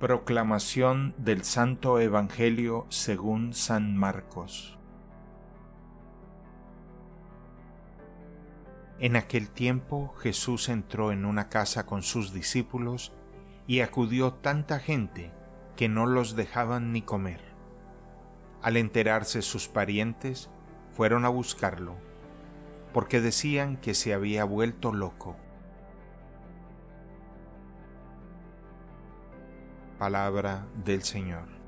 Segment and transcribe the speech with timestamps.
[0.00, 4.76] Proclamación del Santo Evangelio según San Marcos
[8.98, 13.12] En aquel tiempo Jesús entró en una casa con sus discípulos
[13.66, 15.32] y acudió tanta gente
[15.76, 17.40] que no los dejaban ni comer.
[18.62, 20.50] Al enterarse sus parientes,
[20.90, 21.96] fueron a buscarlo,
[22.92, 25.36] porque decían que se había vuelto loco.
[29.98, 31.63] Palabra del Señor.